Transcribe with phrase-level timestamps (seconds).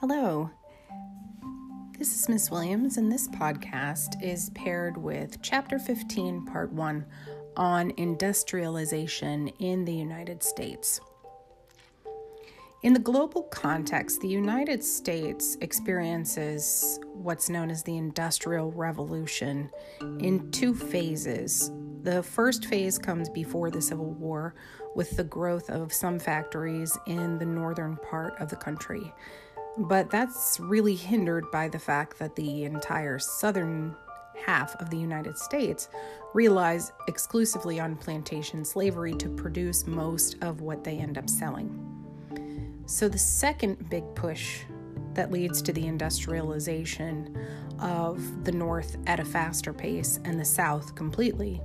[0.00, 0.48] Hello.
[1.98, 7.04] This is Miss Williams, and this podcast is paired with Chapter 15, Part 1
[7.58, 11.02] on industrialization in the United States.
[12.82, 19.70] In the global context, the United States experiences what's known as the Industrial Revolution
[20.18, 21.70] in two phases.
[22.04, 24.54] The first phase comes before the Civil War
[24.96, 29.12] with the growth of some factories in the northern part of the country.
[29.78, 33.94] But that's really hindered by the fact that the entire southern
[34.44, 35.88] half of the United States
[36.34, 41.86] relies exclusively on plantation slavery to produce most of what they end up selling.
[42.86, 44.62] So, the second big push
[45.14, 47.36] that leads to the industrialization
[47.78, 51.60] of the North at a faster pace and the South completely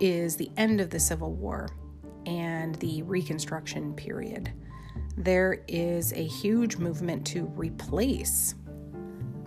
[0.00, 1.68] is the end of the Civil War
[2.26, 4.52] and the Reconstruction period.
[5.16, 8.54] There is a huge movement to replace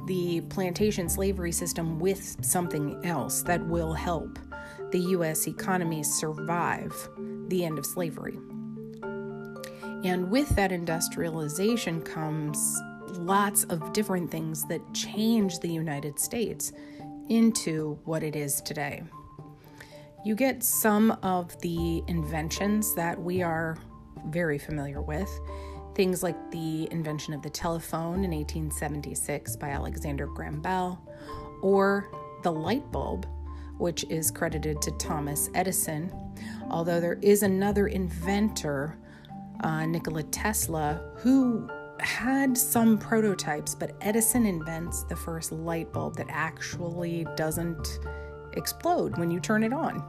[0.05, 4.37] the plantation slavery system with something else that will help
[4.91, 5.47] the U.S.
[5.47, 6.93] economy survive
[7.47, 8.37] the end of slavery.
[10.03, 12.79] And with that industrialization comes
[13.17, 16.73] lots of different things that change the United States
[17.29, 19.03] into what it is today.
[20.23, 23.77] You get some of the inventions that we are
[24.27, 25.29] very familiar with,
[25.95, 31.01] things like the invention of the telephone in 1876 by Alexander Graham Bell,
[31.61, 32.09] or
[32.43, 33.27] the light bulb,
[33.77, 36.11] which is credited to Thomas Edison,
[36.69, 38.97] although there is another inventor
[39.61, 46.27] uh, Nikola Tesla, who had some prototypes, but Edison invents the first light bulb that
[46.29, 47.99] actually doesn't
[48.53, 50.03] explode when you turn it on.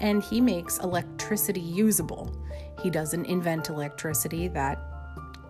[0.00, 2.34] And he makes electricity usable.
[2.82, 4.78] He doesn't invent electricity, that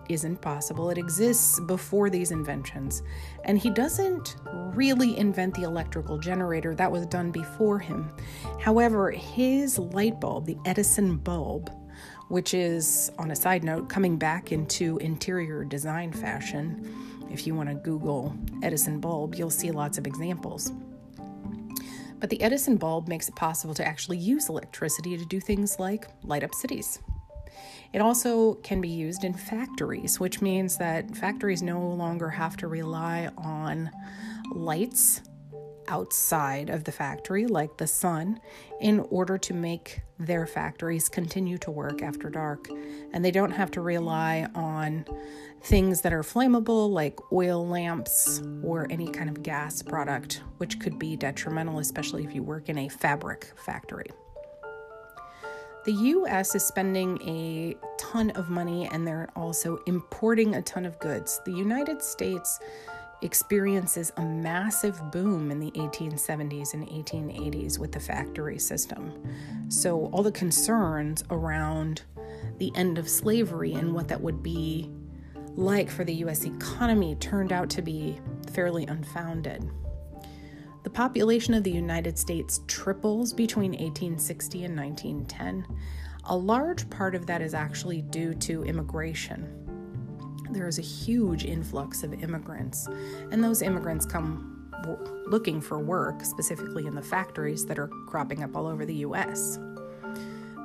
[0.09, 0.89] isn't possible.
[0.89, 3.01] It exists before these inventions.
[3.45, 4.35] And he doesn't
[4.75, 8.11] really invent the electrical generator, that was done before him.
[8.59, 11.71] However, his light bulb, the Edison bulb,
[12.27, 16.93] which is, on a side note, coming back into interior design fashion.
[17.29, 20.73] If you want to Google Edison bulb, you'll see lots of examples.
[22.21, 26.07] But the Edison bulb makes it possible to actually use electricity to do things like
[26.23, 26.99] light up cities.
[27.93, 32.67] It also can be used in factories, which means that factories no longer have to
[32.67, 33.89] rely on
[34.53, 35.21] lights
[35.91, 38.39] outside of the factory, like the sun,
[38.79, 42.69] in order to make their factories continue to work after dark.
[43.13, 45.05] And they don't have to rely on
[45.63, 50.97] things that are flammable, like oil lamps or any kind of gas product, which could
[50.97, 54.07] be detrimental, especially if you work in a fabric factory.
[55.83, 60.97] The US is spending a ton of money and they're also importing a ton of
[60.99, 61.41] goods.
[61.43, 62.59] The United States
[63.21, 69.13] experiences a massive boom in the 1870s and 1880s with the factory system.
[69.69, 72.03] So, all the concerns around
[72.57, 74.89] the end of slavery and what that would be
[75.55, 78.19] like for the US economy turned out to be
[78.53, 79.69] fairly unfounded.
[80.83, 85.65] The population of the United States triples between 1860 and 1910.
[86.25, 89.60] A large part of that is actually due to immigration
[90.53, 92.87] there is a huge influx of immigrants,
[93.31, 98.43] and those immigrants come w- looking for work, specifically in the factories that are cropping
[98.43, 99.57] up all over the US.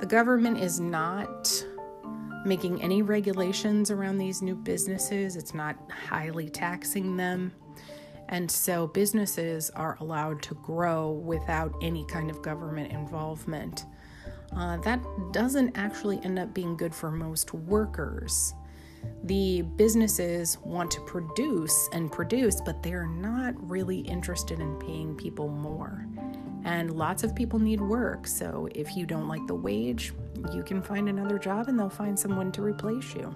[0.01, 1.65] The government is not
[2.45, 7.53] making any regulations around these new businesses, it's not highly taxing them.
[8.29, 13.85] And so businesses are allowed to grow without any kind of government involvement.
[14.55, 15.01] Uh, that
[15.33, 18.55] doesn't actually end up being good for most workers
[19.25, 25.49] the businesses want to produce and produce, but they're not really interested in paying people
[25.49, 26.07] more.
[26.65, 30.13] And lots of people need work, so if you don't like the wage,
[30.53, 33.35] you can find another job and they'll find someone to replace you.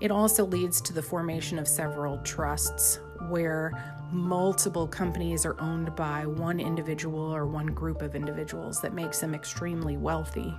[0.00, 3.72] It also leads to the formation of several trusts where
[4.10, 9.34] multiple companies are owned by one individual or one group of individuals that makes them
[9.34, 10.54] extremely wealthy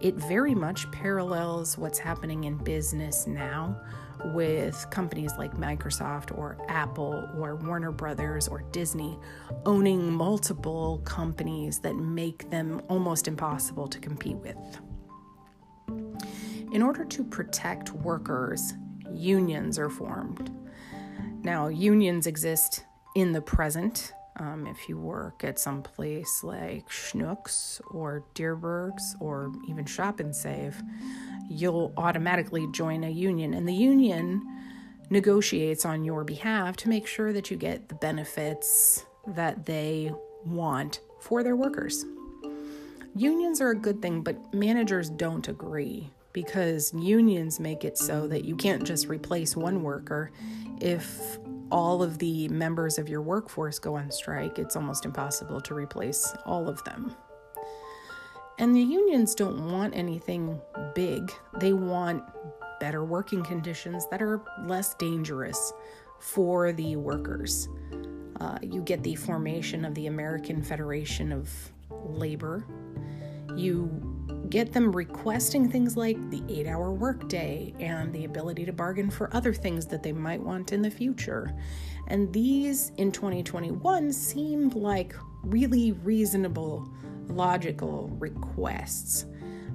[0.00, 3.80] it very much parallels what's happening in business now
[4.26, 9.18] with companies like Microsoft or Apple or Warner Brothers or Disney
[9.66, 14.56] owning multiple companies that make them almost impossible to compete with.
[16.72, 18.74] In order to protect workers,
[19.12, 20.50] unions are formed.
[21.42, 22.84] Now, unions exist
[23.16, 29.52] in the present um, if you work at some place like Schnucks or Dierberg's or
[29.68, 30.80] even Shop and Save,
[31.48, 33.54] you'll automatically join a union.
[33.54, 34.42] And the union
[35.10, 40.12] negotiates on your behalf to make sure that you get the benefits that they
[40.46, 42.04] want for their workers.
[43.16, 48.44] Unions are a good thing, but managers don't agree because unions make it so that
[48.44, 50.30] you can't just replace one worker
[50.80, 51.38] if
[51.70, 56.34] all of the members of your workforce go on strike, it's almost impossible to replace
[56.44, 57.14] all of them.
[58.58, 60.60] And the unions don't want anything
[60.94, 62.22] big, they want
[62.78, 65.72] better working conditions that are less dangerous
[66.18, 67.68] for the workers.
[68.40, 71.50] Uh, you get the formation of the American Federation of
[71.90, 72.64] Labor.
[73.54, 74.19] You
[74.50, 79.34] get them requesting things like the eight hour workday and the ability to bargain for
[79.34, 81.54] other things that they might want in the future.
[82.08, 85.14] And these in 2021 seemed like
[85.44, 86.92] really reasonable,
[87.28, 89.26] logical requests.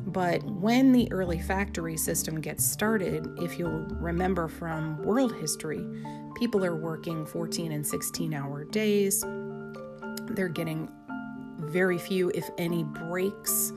[0.08, 5.84] But when the early factory system gets started, if you'll remember from world history,
[6.36, 9.26] people are working 14 and 16 hour days.
[10.28, 10.92] They're getting
[11.60, 13.72] very few, if any, breaks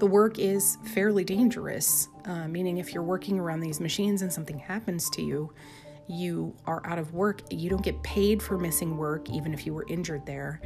[0.00, 4.58] the work is fairly dangerous, uh, meaning if you're working around these machines and something
[4.58, 5.52] happens to you,
[6.08, 7.42] you are out of work.
[7.50, 10.60] You don't get paid for missing work, even if you were injured there.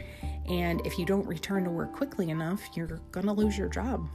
[0.49, 4.09] And if you don't return to work quickly enough, you're to lose your job.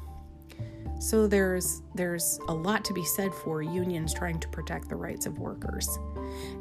[1.00, 5.25] So there's there's a lot to be said for unions trying to protect the rights
[5.25, 6.00] of workers.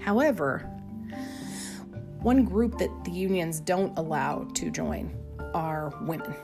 [0.00, 0.58] However,
[2.20, 5.17] one group that the unions don't allow to join
[5.55, 6.35] are women.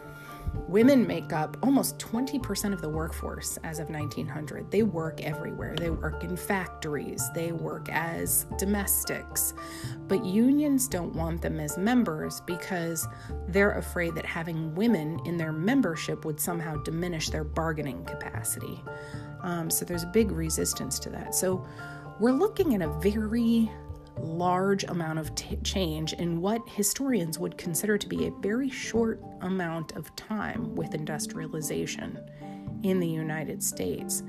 [0.73, 4.71] Women make up almost 20% of the workforce as of 1900.
[4.71, 5.75] They work everywhere.
[5.77, 9.53] They work in factories, they work as domestics.
[10.09, 13.07] But unions don't want them as members because
[13.49, 18.83] they're afraid that having women in their membership would somehow diminish their bargaining capacity.
[19.43, 21.35] Um, so there's a big resistance to that.
[21.35, 21.67] So
[22.19, 23.71] we're looking at a very
[24.19, 29.23] large amount of t- change in what historians would consider to be a very short
[29.41, 32.19] amount of time with industrialization
[32.83, 34.23] in the United States.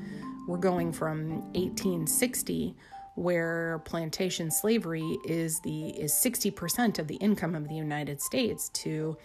[0.47, 2.75] We're going from 1860
[3.15, 9.15] where plantation slavery is the is 60% of the income of the United States to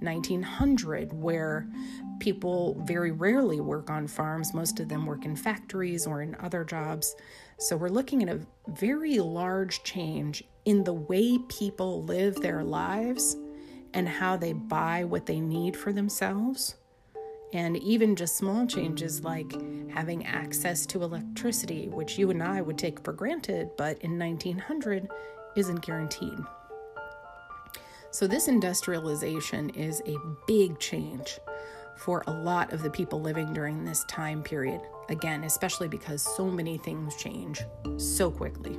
[0.00, 1.66] 1900 where
[2.20, 6.62] people very rarely work on farms most of them work in factories or in other
[6.62, 7.16] jobs
[7.58, 13.36] so we're looking at a very large change in the way people live their lives
[13.92, 16.76] and how they buy what they need for themselves.
[17.52, 19.50] And even just small changes like
[19.90, 25.08] having access to electricity, which you and I would take for granted, but in 1900
[25.56, 26.38] isn't guaranteed.
[28.10, 30.16] So, this industrialization is a
[30.46, 31.38] big change
[31.98, 34.80] for a lot of the people living during this time period.
[35.08, 37.60] Again, especially because so many things change
[37.96, 38.78] so quickly.